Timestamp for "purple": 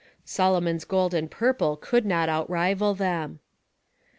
1.29-1.77